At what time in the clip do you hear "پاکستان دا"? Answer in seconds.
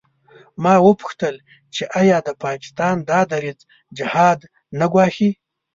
2.43-3.19